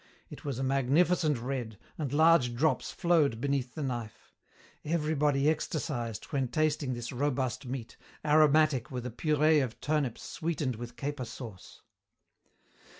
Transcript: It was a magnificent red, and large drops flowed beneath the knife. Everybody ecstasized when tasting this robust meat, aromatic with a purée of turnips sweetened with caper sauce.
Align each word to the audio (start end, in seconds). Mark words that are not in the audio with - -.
It 0.31 0.43
was 0.43 0.57
a 0.57 0.63
magnificent 0.63 1.37
red, 1.37 1.77
and 1.95 2.11
large 2.11 2.55
drops 2.55 2.91
flowed 2.91 3.39
beneath 3.39 3.75
the 3.75 3.83
knife. 3.83 4.33
Everybody 4.83 5.43
ecstasized 5.43 6.23
when 6.31 6.47
tasting 6.47 6.95
this 6.95 7.11
robust 7.11 7.67
meat, 7.67 7.97
aromatic 8.25 8.89
with 8.89 9.05
a 9.05 9.11
purée 9.11 9.63
of 9.63 9.79
turnips 9.79 10.23
sweetened 10.23 10.75
with 10.77 10.95
caper 10.97 11.23
sauce. 11.25 11.83